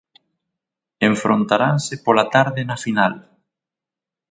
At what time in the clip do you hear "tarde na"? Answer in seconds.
2.35-2.77